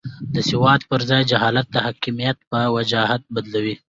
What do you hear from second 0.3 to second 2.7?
د سواد پر ځای جهالت د حاکمیت په